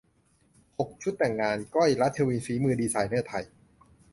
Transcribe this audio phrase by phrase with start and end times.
[0.77, 3.45] หก ชุดแต่งงาน ก้อย รัชวิน ฝีมือดีไซเนอร์ไทย